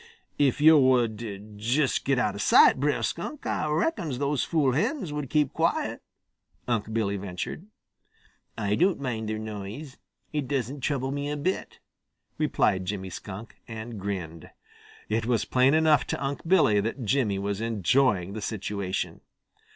[0.39, 5.13] "If yo' would just get out of sight, Brer Skunk, Ah reckons those fool hens
[5.13, 6.01] would keep quiet,"
[6.67, 7.67] Unc' Billy ventured.
[8.57, 9.97] "I don't mind their noise.
[10.33, 11.77] It doesn't trouble me a bit,"
[12.39, 14.49] replied Jimmy Skunk, and grinned.
[15.07, 19.21] It was plain enough to Unc' Billy that Jimmy was enjoying the situation.